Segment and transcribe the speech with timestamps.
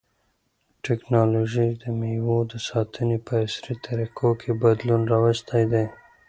[0.85, 5.85] تکنالوژي د مېوو د ساتنې په عصري طریقو کې بدلون راوستی دی.